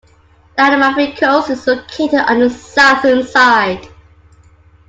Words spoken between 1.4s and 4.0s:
is located on the southern side.